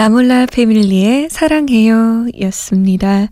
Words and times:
나몰라 0.00 0.46
패밀리의 0.46 1.28
사랑해요 1.28 2.24
였습니다. 2.40 3.26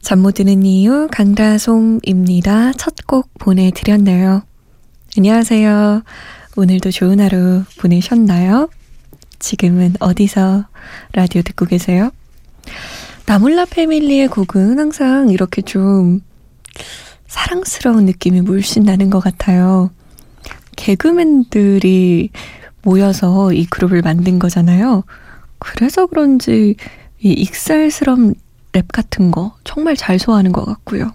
잠 0.00 0.20
못 0.20 0.34
드는 0.34 0.64
이유 0.64 1.08
강다솜입니다. 1.10 2.74
첫 2.74 2.94
곡 3.08 3.28
보내드렸네요. 3.40 4.42
안녕하세요. 5.16 6.04
오늘도 6.56 6.92
좋은 6.92 7.18
하루 7.18 7.64
보내셨나요? 7.80 8.70
지금은 9.40 9.94
어디서 9.98 10.66
라디오 11.12 11.42
듣고 11.42 11.66
계세요? 11.66 12.12
나몰라 13.26 13.64
패밀리의 13.64 14.28
곡은 14.28 14.78
항상 14.78 15.28
이렇게 15.28 15.60
좀 15.62 16.20
사랑스러운 17.26 18.04
느낌이 18.04 18.42
물씬 18.42 18.84
나는 18.84 19.10
것 19.10 19.18
같아요. 19.18 19.90
개그맨들이 20.76 22.30
모여서 22.82 23.52
이 23.52 23.66
그룹을 23.66 24.02
만든 24.02 24.38
거잖아요. 24.38 25.02
그래서 25.58 26.06
그런지 26.06 26.76
이 27.20 27.30
익살스러운 27.32 28.34
랩 28.72 28.88
같은 28.88 29.30
거 29.30 29.56
정말 29.64 29.96
잘 29.96 30.18
소화하는 30.18 30.52
것 30.52 30.64
같고요. 30.64 31.12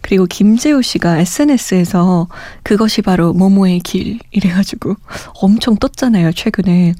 그리고 0.00 0.26
김재호 0.26 0.82
씨가 0.82 1.18
SNS에서 1.18 2.28
그것이 2.62 3.02
바로 3.02 3.32
모모의 3.32 3.80
길 3.80 4.18
이래가지고 4.32 4.96
엄청 5.34 5.76
떴잖아요, 5.76 6.32
최근에. 6.32 6.94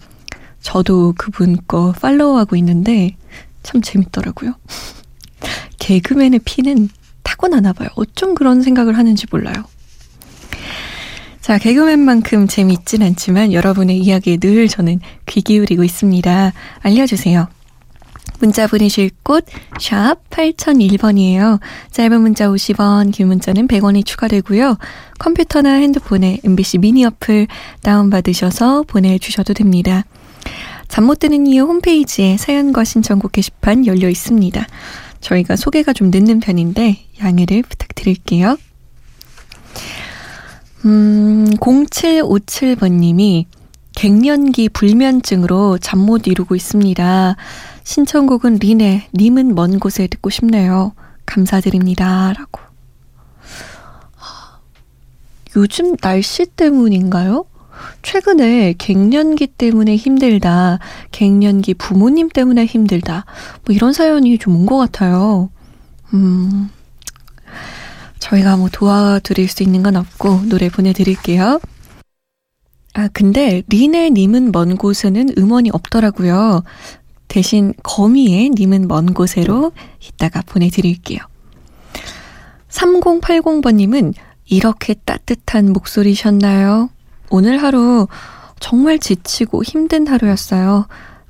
저도 0.60 1.14
그분 1.18 1.58
거 1.66 1.92
팔로우하고 1.92 2.54
있는데 2.56 3.16
참 3.62 3.82
재밌더라고요. 3.82 4.54
개그맨의 5.78 6.40
피는 6.44 6.88
타고나나 7.24 7.72
봐요. 7.72 7.88
어쩜 7.96 8.34
그런 8.34 8.62
생각을 8.62 8.96
하는지 8.96 9.26
몰라요. 9.30 9.64
자, 11.42 11.58
개그맨만큼 11.58 12.46
재미있진 12.46 13.02
않지만 13.02 13.52
여러분의 13.52 13.98
이야기에 13.98 14.36
늘 14.36 14.68
저는 14.68 15.00
귀 15.26 15.40
기울이고 15.42 15.82
있습니다. 15.82 16.52
알려주세요. 16.80 17.48
문자 18.38 18.66
보내실 18.68 19.10
곳, 19.24 19.44
샵 19.80 20.16
8001번이에요. 20.30 21.58
짧은 21.90 22.20
문자 22.20 22.48
50원, 22.48 23.12
긴 23.12 23.26
문자는 23.28 23.66
100원이 23.68 24.06
추가되고요. 24.06 24.78
컴퓨터나 25.18 25.74
핸드폰에 25.74 26.38
MBC 26.44 26.78
미니 26.78 27.04
어플 27.04 27.48
다운받으셔서 27.82 28.84
보내주셔도 28.84 29.52
됩니다. 29.52 30.04
잠 30.88 31.04
못 31.04 31.18
드는 31.18 31.46
이유 31.48 31.62
홈페이지에 31.64 32.36
사연과 32.36 32.84
신청곡 32.84 33.32
게시판 33.32 33.86
열려 33.86 34.08
있습니다. 34.08 34.64
저희가 35.20 35.56
소개가 35.56 35.92
좀 35.92 36.10
늦는 36.12 36.38
편인데 36.40 36.98
양해를 37.20 37.62
부탁드릴게요. 37.62 38.56
음, 40.84 41.46
0757번님이 41.60 43.46
갱년기 43.94 44.70
불면증으로 44.70 45.78
잠 45.78 46.00
못 46.00 46.26
이루고 46.26 46.54
있습니다. 46.56 47.36
신청곡은 47.84 48.56
린의 48.60 49.08
님은 49.14 49.54
먼 49.54 49.78
곳에 49.78 50.06
듣고 50.06 50.30
싶네요. 50.30 50.92
감사드립니다. 51.26 52.32
라고. 52.36 52.60
요즘 55.56 55.96
날씨 55.96 56.46
때문인가요? 56.46 57.44
최근에 58.02 58.74
갱년기 58.78 59.48
때문에 59.48 59.96
힘들다, 59.96 60.78
갱년기 61.10 61.74
부모님 61.74 62.28
때문에 62.30 62.64
힘들다, 62.64 63.24
뭐 63.66 63.74
이런 63.74 63.92
사연이 63.92 64.38
좀 64.38 64.54
온 64.56 64.66
것 64.66 64.78
같아요. 64.78 65.50
음, 66.14 66.70
저희가 68.32 68.56
뭐 68.56 68.68
도와드릴 68.70 69.48
수 69.48 69.62
있는 69.62 69.82
건 69.82 69.96
없고 69.96 70.42
노래 70.48 70.68
보내드릴게요. 70.70 71.60
아, 72.94 73.08
근데 73.12 73.62
린의 73.68 74.10
님은 74.12 74.52
먼 74.52 74.76
곳에는 74.76 75.34
음원이 75.36 75.70
없더라고요. 75.72 76.62
대신 77.28 77.74
거미의 77.82 78.50
님은 78.50 78.88
먼 78.88 79.12
곳에로 79.14 79.72
이따가 80.00 80.42
보내드릴게요. 80.42 81.20
3080번님은 82.68 84.14
이렇게 84.46 84.94
따뜻한 84.94 85.72
목소리셨나요? 85.72 86.90
오늘 87.30 87.62
하루 87.62 88.06
정말 88.60 88.98
지치고 88.98 89.62
힘든 89.62 90.06
하루였어요. 90.06 90.86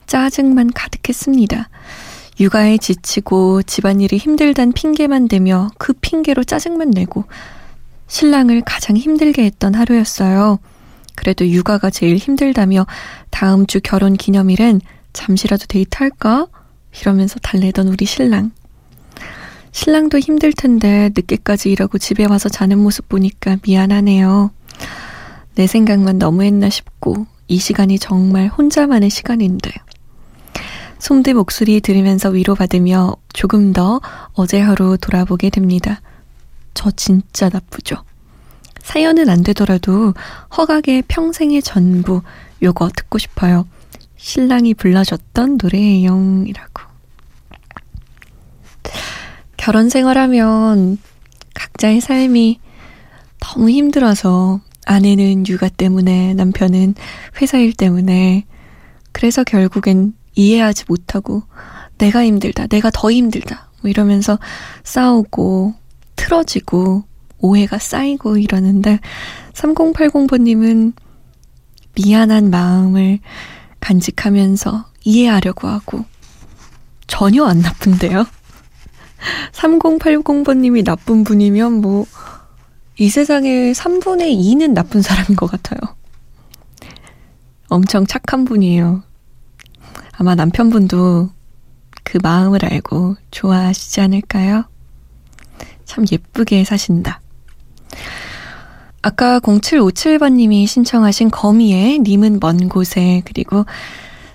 짜증만 0.07 0.73
가득했습니다. 0.73 1.69
육아에 2.41 2.79
지치고 2.79 3.63
집안일이 3.63 4.17
힘들단 4.17 4.73
핑계만 4.73 5.29
대며 5.29 5.71
그 5.79 5.93
핑계로 5.93 6.45
짜증만 6.45 6.91
내고 6.91 7.25
신랑을 8.09 8.63
가장 8.65 8.97
힘들게 8.97 9.45
했던 9.45 9.75
하루였어요. 9.75 10.59
그래도 11.15 11.47
육아가 11.47 11.91
제일 11.91 12.17
힘들다며 12.17 12.87
다음 13.31 13.67
주 13.67 13.81
결혼 13.81 14.17
기념일엔 14.17 14.81
잠시라도 15.13 15.67
데이트할까? 15.67 16.47
이러면서 17.01 17.39
달래던 17.39 17.89
우리 17.89 18.05
신랑. 18.05 18.51
신랑도 19.73 20.19
힘들 20.19 20.53
텐데 20.53 21.11
늦게까지 21.15 21.71
일하고 21.71 21.99
집에 21.99 22.27
와서 22.27 22.49
자는 22.49 22.79
모습 22.79 23.09
보니까 23.09 23.57
미안하네요. 23.65 24.51
내 25.55 25.67
생각만 25.67 26.19
너무 26.19 26.43
했나 26.43 26.69
싶고 26.71 27.27
이 27.49 27.59
시간이 27.59 27.99
정말 27.99 28.49
혼자만의 28.49 29.11
시간인데. 29.11 29.71
솜드 31.03 31.31
목소리 31.31 31.81
들으면서 31.81 32.29
위로받으며 32.29 33.17
조금 33.33 33.73
더 33.73 34.01
어제 34.35 34.61
하루 34.61 34.97
돌아보게 34.97 35.51
됩니다. 35.51 36.01
저 36.75 36.93
진짜 36.93 37.49
나쁘죠? 37.49 37.97
사연은 38.85 39.29
안 39.29 39.43
되더라도 39.43 40.15
허각의 40.57 41.03
평생의 41.09 41.63
전부 41.63 42.23
요거 42.63 42.91
듣고 42.95 43.19
싶어요. 43.19 43.67
신랑이 44.17 44.75
불러줬던 44.75 45.59
노래예요. 45.61 46.45
이라고. 46.47 46.85
결혼 49.57 49.89
생활하면 49.89 50.99
각자의 51.55 52.01
삶이 52.01 52.61
너무 53.41 53.71
힘들어서 53.71 54.61
아내는 54.87 55.49
육아 55.49 55.69
때문에 55.69 56.35
남편은 56.35 56.95
회사 57.41 57.59
일 57.59 57.73
때문에 57.73 58.45
그래서 59.11 59.43
결국엔 59.43 60.15
이해하지 60.35 60.85
못하고 60.89 61.43
내가 61.99 62.25
힘들다, 62.25 62.67
내가 62.67 62.91
더 62.91 63.11
힘들다, 63.11 63.71
뭐 63.81 63.91
이러면서 63.91 64.39
싸우고 64.85 65.75
틀어지고 66.17 67.05
오해가 67.39 67.79
쌓이고 67.79 68.39
이러는데 68.39 69.01
3080번님은 69.55 70.95
미안한 71.95 72.51
마음을 72.51 73.19
간직하면서 73.81 74.87
이해하려고 75.05 75.69
하고 75.69 76.05
전혀 77.07 77.45
안 77.45 77.59
나쁜데요. 77.61 78.27
3080번님이 79.53 80.85
나쁜 80.85 81.25
분이면 81.25 81.81
뭐 81.81 82.07
이 82.99 83.09
세상에 83.09 83.73
3분의 83.73 84.39
2는 84.39 84.73
나쁜 84.75 85.03
사람인 85.03 85.37
것 85.37 85.51
같아요. 85.51 85.79
엄청 87.69 88.07
착한 88.07 88.45
분이에요. 88.45 89.03
아마 90.13 90.35
남편분도 90.35 91.31
그 92.05 92.19
마음을 92.23 92.65
알고 92.65 93.17
좋아하시지 93.31 94.01
않을까요? 94.01 94.65
참 95.85 96.05
예쁘게 96.11 96.65
사신다. 96.65 97.21
아까 99.03 99.41
0757번님이 99.41 100.67
신청하신 100.67 101.31
거미의 101.31 101.99
님은 102.01 102.39
먼 102.41 102.69
곳에 102.69 103.23
그리고 103.25 103.65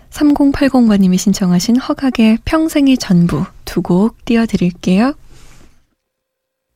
3080번님이 0.09 1.17
신청하신 1.17 1.77
허각의 1.77 2.39
평생의 2.45 2.97
전부 2.97 3.45
두 3.65 3.81
곡 3.81 4.25
띄워드릴게요. 4.25 5.13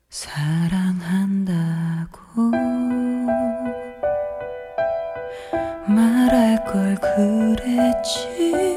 사랑한다고 0.09 1.61
말할 5.87 6.63
걸 6.65 6.95
그랬지 7.01 8.70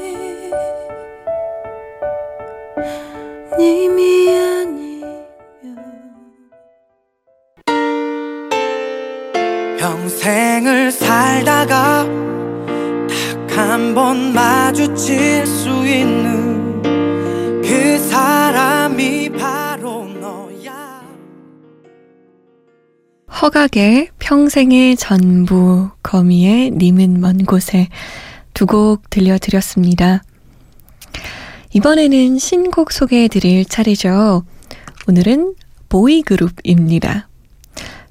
허각의 23.55 24.09
평생의 24.19 24.97
전부, 24.97 25.89
거미의 26.03 26.71
님은 26.71 27.21
먼 27.21 27.45
곳에 27.45 27.87
두 28.53 28.65
곡 28.65 29.09
들려드렸습니다. 29.09 30.23
이번에는 31.73 32.37
신곡 32.37 32.91
소개해 32.91 33.29
드릴 33.29 33.63
차례죠. 33.63 34.43
오늘은 35.07 35.55
보이그룹입니다. 35.87 37.29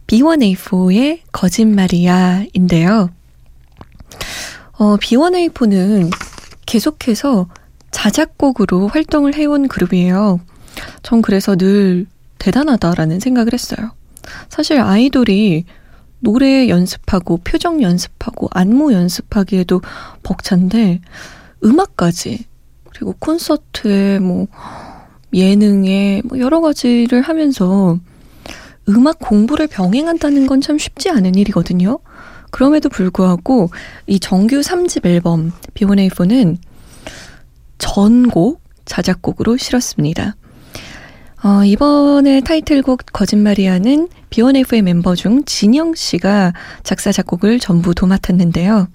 B1A4의 0.07 1.21
거짓말이야 1.31 2.47
인데요. 2.55 3.11
어, 4.79 4.97
B1A4는 4.97 6.11
계속해서 6.65 7.49
자작곡으로 7.91 8.89
활동을 8.89 9.35
해온 9.35 9.69
그룹이에요. 9.69 10.41
전 11.03 11.21
그래서 11.21 11.55
늘 11.55 12.07
대단하다라는 12.39 13.21
생각을 13.21 13.53
했어요. 13.53 13.93
사실 14.49 14.81
아이돌이 14.81 15.65
노래 16.21 16.69
연습하고 16.69 17.39
표정 17.39 17.83
연습하고 17.83 18.49
안무 18.53 18.93
연습하기에도 18.93 19.83
벅찬데 20.23 21.01
음악까지 21.65 22.45
그리고 22.91 23.15
콘서트에 23.19 24.21
뭐 24.21 24.47
예능에 25.33 26.23
뭐 26.25 26.39
여러 26.39 26.61
가지를 26.61 27.23
하면서 27.23 27.99
음악 28.89 29.19
공부를 29.19 29.67
병행한다는 29.67 30.47
건 30.47 30.61
참 30.61 30.79
쉽지 30.79 31.11
않은 31.11 31.35
일이거든요. 31.35 31.99
그럼에도 32.51 32.89
불구하고 32.89 33.71
이 34.07 34.21
정규 34.21 34.61
3집 34.61 35.07
앨범 35.07 35.53
B1A4는 35.75 36.57
전곡 37.79 38.63
자작곡으로 38.85 39.57
실었습니다. 39.57 40.37
어, 41.45 41.63
이번에 41.63 42.41
타이틀곡 42.41 43.03
거짓말이야는 43.13 44.09
B1A4의 44.31 44.81
멤버 44.81 45.15
중 45.15 45.45
진영 45.45 45.95
씨가 45.95 46.55
작사 46.83 47.13
작곡을 47.13 47.59
전부 47.59 47.95
도맡았는데요. 47.95 48.89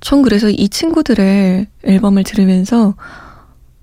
전 0.00 0.20
그래서 0.20 0.50
이 0.50 0.68
친구들의 0.68 1.66
앨범을 1.82 2.24
들으면서 2.24 2.94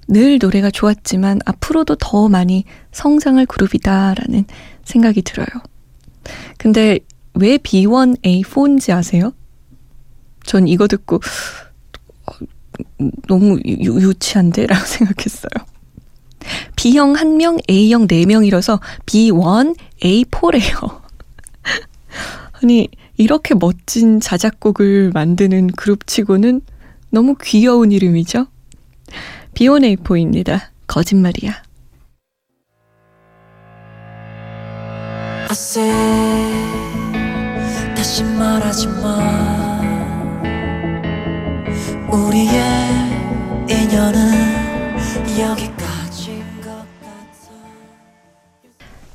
늘 0.07 0.37
노래가 0.37 0.69
좋았지만 0.69 1.39
앞으로도 1.45 1.95
더 1.95 2.29
많이 2.29 2.63
성장할 2.91 3.47
그룹이다라는 3.47 4.45
생각이 4.83 5.23
들어요. 5.23 5.47
근데 6.59 6.99
왜 7.33 7.57
B1A4인지 7.57 8.95
아세요? 8.95 9.33
전 10.45 10.67
이거 10.67 10.87
듣고 10.87 11.15
어, 12.27 12.33
너무 13.27 13.59
유, 13.65 13.99
유치한데? 13.99 14.67
라고 14.67 14.85
생각했어요. 14.85 15.72
B형 16.75 17.13
1명, 17.13 17.59
A형 17.69 18.07
4명이라서 18.07 18.79
B1, 19.05 19.75
A4래요. 20.01 21.01
아니, 22.61 22.89
이렇게 23.17 23.53
멋진 23.53 24.19
자작곡을 24.19 25.11
만드는 25.13 25.67
그룹 25.67 26.07
치고는 26.07 26.61
너무 27.09 27.35
귀여운 27.41 27.91
이름이죠? 27.91 28.47
B1A4입니다. 29.53 30.61
거짓말이야. 30.87 31.61
다시 37.95 38.23
말하지 38.23 38.87
마 38.87 39.81
우리의 42.11 43.02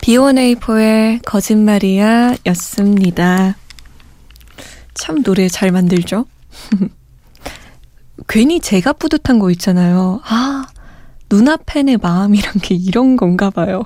B1A4의 0.08 1.20
거짓말이야 1.22 2.36
였습니다. 2.46 3.58
참 4.94 5.22
노래 5.22 5.48
잘 5.48 5.70
만들죠? 5.70 6.24
괜히 8.26 8.58
제가 8.58 8.94
뿌듯한 8.94 9.38
거 9.38 9.50
있잖아요. 9.50 10.22
아, 10.24 10.66
누나 11.28 11.58
팬의 11.58 11.98
마음이란 11.98 12.54
게 12.62 12.74
이런 12.74 13.18
건가 13.18 13.50
봐요. 13.50 13.82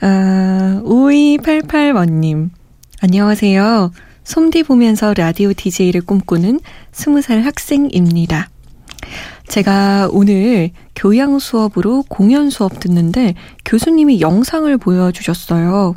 아, 0.00 0.80
5288번님. 0.84 2.50
안녕하세요. 3.00 3.90
솜디 4.22 4.62
보면서 4.62 5.14
라디오 5.14 5.52
DJ를 5.52 6.02
꿈꾸는 6.02 6.60
20살 6.92 7.42
학생입니다. 7.42 8.50
제가 9.48 10.08
오늘 10.12 10.70
교양 10.94 11.38
수업으로 11.38 12.04
공연 12.08 12.50
수업 12.50 12.80
듣는데 12.80 13.34
교수님이 13.64 14.20
영상을 14.20 14.76
보여주셨어요. 14.78 15.94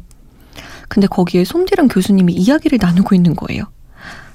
근데 0.87 1.07
거기에 1.07 1.43
솜디랑 1.43 1.87
교수님이 1.87 2.33
이야기를 2.33 2.79
나누고 2.81 3.15
있는 3.15 3.35
거예요. 3.35 3.63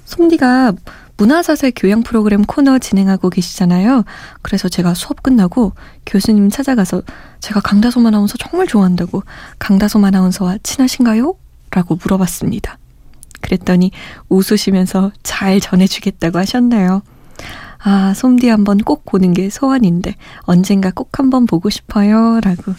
솜디가 0.05 0.73
문화사슬 1.17 1.73
교양 1.77 2.03
프로그램 2.03 2.43
코너 2.43 2.79
진행하고 2.79 3.31
계시잖아요. 3.31 4.05
그래서 4.43 4.69
제가 4.69 4.95
수업 4.95 5.23
끝나고 5.23 5.73
교수님 6.07 6.51
찾아가서 6.51 7.03
제가 7.41 7.61
강다솜 7.61 8.05
아나운서 8.07 8.37
정말 8.39 8.67
좋아한다고 8.67 9.23
강다솜 9.59 10.05
아나운서와 10.05 10.59
친하신가요? 10.63 11.35
라고 11.71 11.97
물어봤습니다. 11.97 12.79
그랬더니 13.41 13.91
웃으시면서 14.29 15.13
잘 15.23 15.61
전해주겠다고 15.61 16.39
하셨나요? 16.39 17.03
아, 17.87 18.15
솜디 18.15 18.49
한번 18.49 18.79
꼭 18.79 19.05
보는 19.05 19.35
게 19.35 19.51
소원인데 19.51 20.15
언젠가 20.41 20.91
꼭 20.91 21.19
한번 21.19 21.45
보고 21.47 21.69
싶어요. 21.69 22.41
라고 22.41 22.73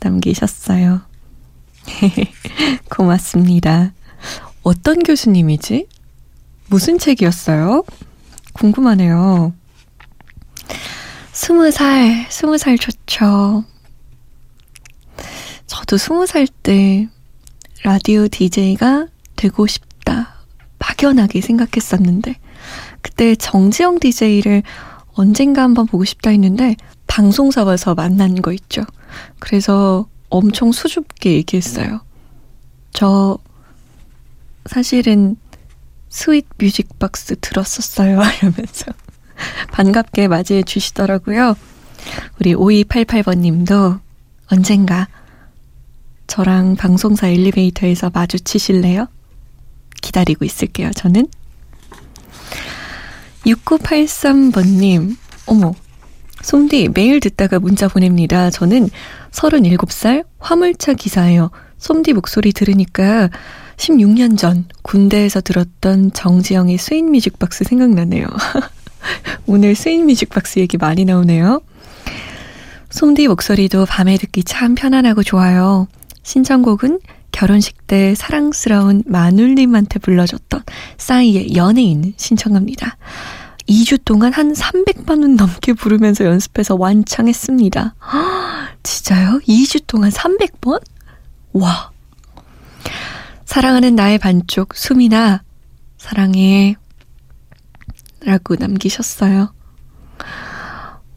남기셨어요. 0.00 1.00
고맙습니다. 2.88 3.92
어떤 4.62 5.02
교수님이지? 5.02 5.88
무슨 6.68 6.98
책이었어요? 6.98 7.84
궁금하네요. 8.52 9.52
스무 11.32 11.70
살, 11.70 12.26
스무 12.30 12.56
살 12.56 12.78
좋죠. 12.78 13.64
저도 15.66 15.96
스무 15.96 16.26
살 16.26 16.46
때 16.46 17.08
라디오 17.82 18.26
DJ가 18.28 19.06
되고 19.36 19.66
싶다. 19.66 20.34
막연하게 20.78 21.40
생각했었는데, 21.40 22.36
그때 23.06 23.36
정지영 23.36 24.00
DJ를 24.00 24.64
언젠가 25.14 25.62
한번 25.62 25.86
보고 25.86 26.04
싶다 26.04 26.30
했는데, 26.30 26.74
방송사 27.06 27.62
와서 27.62 27.94
만난 27.94 28.42
거 28.42 28.52
있죠. 28.52 28.82
그래서 29.38 30.08
엄청 30.28 30.72
수줍게 30.72 31.34
얘기했어요. 31.34 32.00
저, 32.92 33.38
사실은 34.66 35.36
Sweet 36.08 36.46
Music 36.58 37.07
Box 37.07 37.36
들었었어요. 37.40 38.20
이러면서 38.42 38.86
반갑게 39.70 40.26
맞이해 40.26 40.64
주시더라고요. 40.64 41.54
우리 42.40 42.54
5288번 42.54 43.38
님도 43.38 44.00
언젠가 44.48 45.06
저랑 46.26 46.74
방송사 46.74 47.28
엘리베이터에서 47.28 48.10
마주치실래요? 48.12 49.06
기다리고 50.02 50.44
있을게요, 50.44 50.90
저는. 50.90 51.28
6983번님, 53.46 55.16
어머, 55.46 55.74
솜디 56.42 56.90
매일 56.94 57.20
듣다가 57.20 57.58
문자 57.58 57.88
보냅니다. 57.88 58.50
저는 58.50 58.90
37살 59.30 60.24
화물차 60.38 60.94
기사예요. 60.94 61.50
솜디 61.78 62.12
목소리 62.12 62.52
들으니까 62.52 63.30
16년 63.76 64.38
전 64.38 64.66
군대에서 64.82 65.40
들었던 65.40 66.12
정지영의 66.12 66.78
Sweet 66.78 67.04
Music 67.04 67.42
Box 67.42 67.64
생각나네요. 67.64 68.26
오늘 69.46 69.74
Sweet 69.74 70.04
Music 70.04 70.38
Box 70.38 70.58
얘기 70.58 70.76
많이 70.76 71.04
나오네요. 71.04 71.62
솜디 72.90 73.28
목소리도 73.28 73.86
밤에 73.86 74.16
듣기 74.16 74.44
참 74.44 74.74
편안하고 74.74 75.22
좋아요. 75.22 75.88
신청곡은 76.22 77.00
결혼식 77.32 77.86
때 77.86 78.14
사랑스러운 78.14 79.02
마눌님한테 79.06 79.98
불러줬던 79.98 80.62
싸이의 80.96 81.54
연예인 81.54 82.14
신청합니다. 82.16 82.96
2주 83.68 84.04
동안 84.04 84.32
한 84.32 84.52
300번은 84.52 85.36
넘게 85.36 85.72
부르면서 85.72 86.24
연습해서 86.24 86.76
완창했습니다. 86.76 87.94
진짜요? 88.82 89.40
2주 89.46 89.86
동안 89.86 90.10
300번? 90.10 90.80
와. 91.52 91.90
사랑하는 93.44 93.96
나의 93.96 94.18
반쪽, 94.18 94.74
수미나, 94.74 95.42
사랑해. 95.98 96.76
라고 98.20 98.56
남기셨어요. 98.56 99.52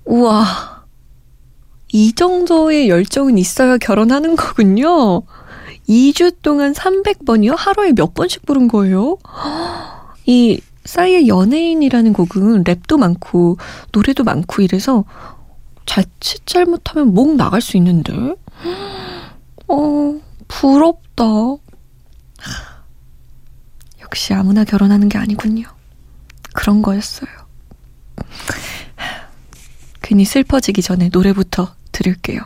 우와. 0.05 0.85
이 1.91 2.13
정도의 2.13 2.89
열정은 2.89 3.37
있어야 3.37 3.77
결혼하는 3.77 4.35
거군요. 4.35 5.23
2주 5.87 6.35
동안 6.41 6.73
300번이요? 6.73 7.55
하루에 7.57 7.93
몇 7.93 8.13
번씩 8.13 8.45
부른 8.45 8.67
거예요? 8.67 9.17
이 10.25 10.61
싸이의 10.85 11.27
연예인이라는 11.27 12.13
곡은 12.13 12.63
랩도 12.63 12.97
많고 12.97 13.57
노래도 13.91 14.23
많고 14.23 14.61
이래서 14.61 15.05
자칫 15.85 16.45
잘못하면 16.45 17.13
목 17.13 17.35
나갈 17.35 17.61
수 17.61 17.77
있는데. 17.77 18.13
어, 19.67 20.19
부럽다. 20.47 21.23
역시 24.01 24.33
아무나 24.33 24.63
결혼하는 24.63 25.09
게 25.09 25.17
아니군요. 25.17 25.65
그런 26.53 26.81
거였어요. 26.81 27.29
괜히 30.01 30.25
슬퍼지기 30.25 30.81
전에 30.81 31.09
노래부터 31.11 31.75
들을게요. 31.91 32.41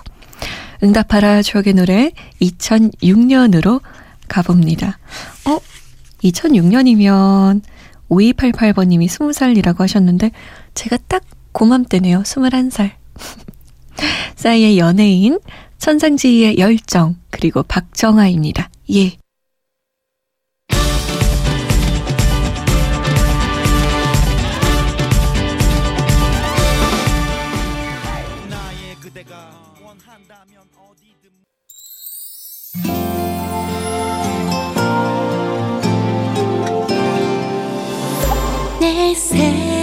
응답하라 0.83 1.41
추억의 1.41 1.73
노래 1.73 2.11
2006년으로 2.41 3.81
가봅니다. 4.27 4.97
어? 5.45 5.59
2006년이면 6.23 7.61
5288번님이 8.09 9.07
20살이라고 9.07 9.79
하셨는데 9.79 10.31
제가 10.73 10.97
딱 11.07 11.23
고맘때네요. 11.51 12.21
21살. 12.21 12.91
싸이의 14.35 14.77
연예인, 14.77 15.39
천상지희의 15.77 16.57
열정, 16.57 17.15
그리고 17.29 17.63
박정아입니다. 17.63 18.69
예. 18.93 19.17
내생 38.83 39.82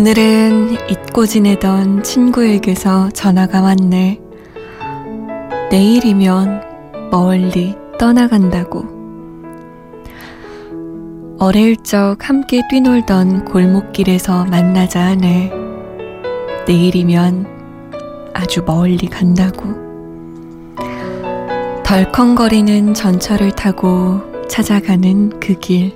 오늘은 0.00 0.88
잊고 0.88 1.26
지내던 1.26 2.02
친구에게서 2.02 3.10
전화가 3.10 3.60
왔네. 3.60 4.18
내일이면 5.70 7.10
멀리 7.10 7.76
떠나간다고. 7.98 8.86
어릴 11.38 11.76
적 11.82 12.16
함께 12.22 12.62
뛰놀던 12.70 13.44
골목길에서 13.44 14.46
만나자 14.46 15.02
하네. 15.02 15.52
내일이면 16.66 17.46
아주 18.32 18.64
멀리 18.64 19.06
간다고. 19.06 19.68
덜컹거리는 21.84 22.94
전철을 22.94 23.50
타고 23.50 24.22
찾아가는 24.48 25.38
그 25.40 25.58
길. 25.58 25.94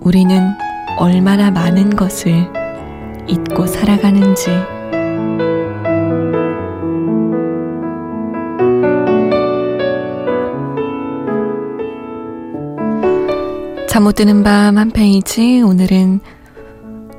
우리는 0.00 0.67
얼마나 0.98 1.50
많은 1.52 1.94
것을 1.94 2.32
잊고 3.28 3.66
살아가는지. 3.66 4.50
잠 13.88 14.04
못 14.04 14.14
드는 14.14 14.42
밤 14.42 14.76
한 14.78 14.90
페이지 14.90 15.60
오늘은 15.62 16.20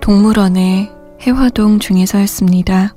동물원의 0.02 0.92
해화동 1.22 1.80
중에서였습니다. 1.80 2.94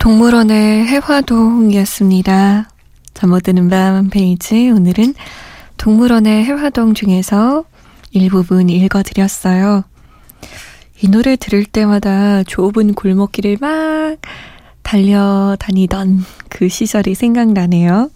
동물원의 0.00 0.86
해화동이었습니다. 0.86 2.70
잠 3.12 3.30
못 3.30 3.42
드는 3.42 3.68
밤 3.68 4.08
페이지 4.08 4.70
오늘은 4.70 5.14
동물원의 5.76 6.42
해화동 6.46 6.94
중에서 6.94 7.64
일부분 8.10 8.70
읽어드렸어요. 8.70 9.84
이 11.02 11.08
노래 11.08 11.36
들을 11.36 11.66
때마다 11.66 12.42
좁은 12.44 12.94
골목길을 12.94 13.58
막 13.60 14.16
달려다니던 14.82 16.24
그 16.48 16.70
시절이 16.70 17.14
생각나네요. 17.14 18.10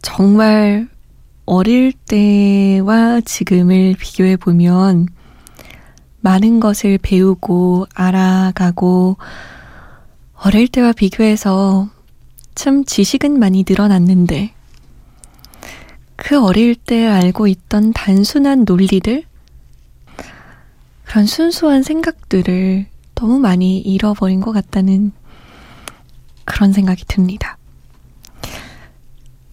정말 0.00 0.88
어릴 1.44 1.92
때와 1.92 3.20
지금을 3.20 3.94
비교해 3.98 4.36
보면 4.36 5.08
많은 6.20 6.60
것을 6.60 6.98
배우고 6.98 7.86
알아가고 7.94 9.16
어릴 10.34 10.68
때와 10.68 10.92
비교해서 10.92 11.88
참 12.54 12.84
지식은 12.84 13.38
많이 13.38 13.64
늘어났는데 13.68 14.52
그 16.16 16.42
어릴 16.44 16.74
때 16.74 17.06
알고 17.06 17.46
있던 17.46 17.92
단순한 17.92 18.64
논리들 18.64 19.24
그런 21.04 21.26
순수한 21.26 21.82
생각들을 21.82 22.86
너무 23.14 23.38
많이 23.38 23.78
잃어버린 23.78 24.40
것 24.40 24.52
같다는 24.52 25.12
그런 26.44 26.72
생각이 26.72 27.04
듭니다. 27.06 27.56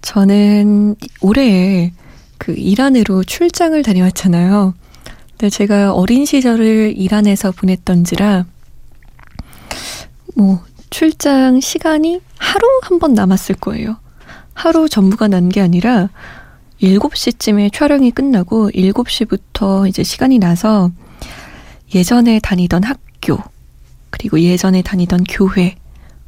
저는 0.01 0.95
올해 1.21 1.91
그 2.37 2.53
이란으로 2.53 3.23
출장을 3.23 3.81
다녀왔잖아요. 3.81 4.73
네, 5.39 5.49
제가 5.49 5.93
어린 5.93 6.25
시절을 6.25 6.93
이란에서 6.95 7.51
보냈던지라, 7.51 8.45
뭐, 10.35 10.63
출장 10.89 11.59
시간이 11.59 12.21
하루 12.37 12.65
한 12.83 12.99
번 12.99 13.13
남았을 13.13 13.55
거예요. 13.55 13.97
하루 14.53 14.87
전부가 14.87 15.27
난 15.27 15.49
게 15.49 15.59
아니라, 15.61 16.09
7시쯤에 16.81 17.73
촬영이 17.73 18.11
끝나고 18.11 18.69
7시부터 18.71 19.87
이제 19.89 20.03
시간이 20.03 20.39
나서 20.39 20.91
예전에 21.93 22.39
다니던 22.39 22.83
학교, 22.83 23.37
그리고 24.09 24.39
예전에 24.39 24.81
다니던 24.81 25.25
교회, 25.25 25.75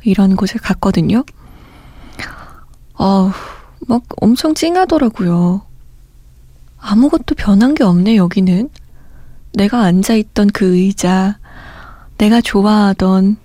이런 0.03 0.35
곳에 0.35 0.59
갔거든요. 0.59 1.23
어우, 2.95 3.31
막 3.87 4.03
엄청 4.21 4.53
찡하더라고요. 4.53 5.61
아무것도 6.79 7.35
변한 7.35 7.73
게 7.73 7.83
없네, 7.83 8.17
여기는. 8.17 8.69
내가 9.57 9.81
앉아있던 9.81 10.51
그 10.51 10.77
의자, 10.77 11.39
내가 12.19 12.41
좋아하던, 12.41 13.37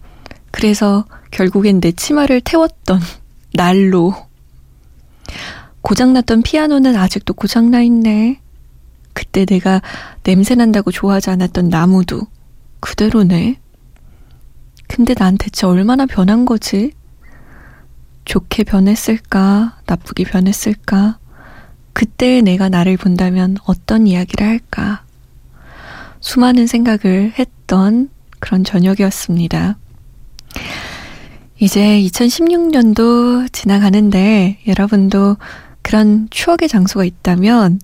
그래서 0.51 1.07
결국엔 1.31 1.81
내 1.81 1.91
치마를 1.91 2.43
태웠던 2.43 3.01
난로. 3.55 4.15
고장났던 5.81 6.43
피아노는 6.43 6.97
아직도 6.97 7.33
고장나 7.33 7.81
있네. 7.81 8.41
그때 9.15 9.47
내가 9.47 9.81
냄새난다고 10.23 10.91
좋아하지 10.91 11.31
않았던 11.31 11.71
나무도 11.71 12.21
그대로네. 12.81 13.59
근데 14.89 15.15
난 15.15 15.39
대체 15.39 15.67
얼마나 15.67 16.05
변한 16.05 16.45
거지? 16.45 16.93
좋게 18.27 18.65
변했을까? 18.65 19.81
나쁘게 19.87 20.25
변했을까? 20.25 21.19
그때 21.95 22.43
내가 22.43 22.69
나를 22.69 22.99
본다면 22.99 23.57
어떤 23.65 24.07
이야기를 24.07 24.47
할까? 24.47 25.05
수많은 26.23 26.67
생각을 26.67 27.35
했던 27.39 28.09
그런 28.39 28.65
저녁이었습니다. 28.65 29.77
이제 31.59 31.81
2016년도 32.01 33.53
지나가는데 33.53 34.59
여러분도 34.67 35.37
그런 35.83 36.29
추억의 36.31 36.69
장소가 36.69 37.05
있다면 37.05 37.81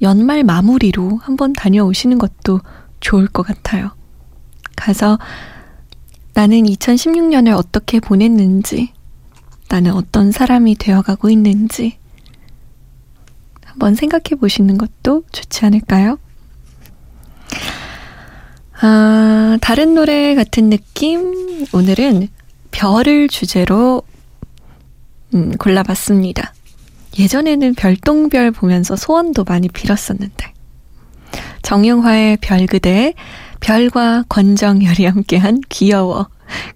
연말 0.00 0.42
마무리로 0.44 1.18
한번 1.22 1.52
다녀오시는 1.52 2.18
것도 2.18 2.60
좋을 3.00 3.28
것 3.28 3.42
같아요. 3.46 3.92
가서 4.74 5.18
나는 6.34 6.62
2016년을 6.62 7.54
어떻게 7.56 8.00
보냈는지, 8.00 8.92
나는 9.68 9.92
어떤 9.92 10.32
사람이 10.32 10.76
되어가고 10.76 11.28
있는지, 11.28 11.98
한번 13.64 13.94
생각해 13.94 14.38
보시는 14.40 14.78
것도 14.78 15.24
좋지 15.32 15.66
않을까요? 15.66 16.18
아, 18.80 19.58
다른 19.60 19.94
노래 19.94 20.34
같은 20.34 20.70
느낌? 20.70 21.66
오늘은 21.72 22.28
별을 22.72 23.28
주제로 23.28 24.02
음, 25.34 25.52
골라봤습니다. 25.56 26.52
예전에는 27.18 27.74
별똥별 27.74 28.50
보면서 28.52 28.96
소원도 28.96 29.44
많이 29.44 29.68
빌었었는데. 29.68 30.52
정영화의 31.62 32.38
별 32.40 32.66
그대, 32.66 33.14
별과 33.60 34.24
권정열이 34.28 35.06
함께한 35.06 35.60
귀여워. 35.68 36.28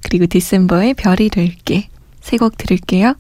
그리고 0.03 0.27
디셈버의 0.27 0.95
별이 0.95 1.29
될게. 1.31 1.89
세 2.21 2.37
곡 2.39 2.57
들을게요. 2.57 3.15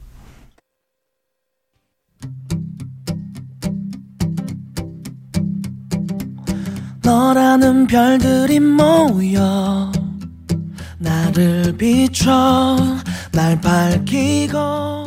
너라는 7.06 7.86
별들이 7.86 8.58
모여 8.58 9.92
나를 10.98 11.76
비춰 11.78 12.76
날 13.30 13.60
밝히고 13.60 15.05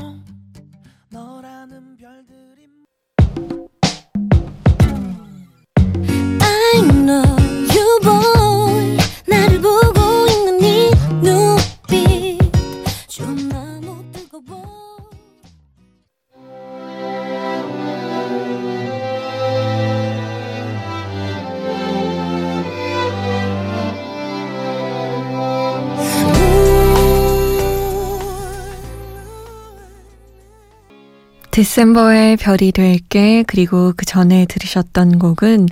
디셈버의 31.60 32.38
별이 32.38 32.72
될게 32.72 33.44
그리고 33.46 33.92
그 33.98 34.06
전에 34.06 34.46
들으셨던 34.46 35.20
곡은 35.20 35.68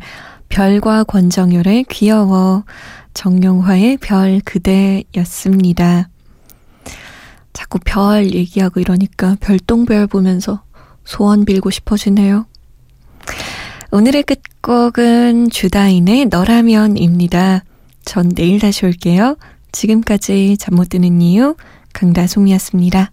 별과 0.50 1.06
권정열의 1.06 1.86
귀여워 1.90 2.66
정용화의 3.14 3.96
별 4.02 4.42
그대였습니다. 4.44 6.10
자꾸 7.54 7.80
별 7.86 8.34
얘기하고 8.34 8.82
이러니까 8.82 9.38
별똥별 9.40 10.08
보면서 10.08 10.62
소원 11.06 11.46
빌고 11.46 11.70
싶어지네요. 11.70 12.46
오늘의 13.92 14.24
끝곡은 14.24 15.50
주다인의 15.52 16.26
너라면입니다. 16.26 17.64
전 18.04 18.28
내일 18.28 18.60
다시 18.60 18.86
올게요. 18.86 19.38
지금까지 19.72 20.58
잠 20.60 20.76
못 20.76 20.90
드는 20.90 21.22
이유 21.22 21.56
강다솜이었습니다. 21.94 23.12